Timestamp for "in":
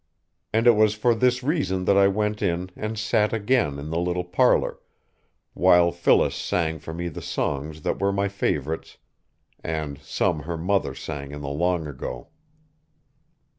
2.41-2.71, 3.77-3.91, 11.33-11.41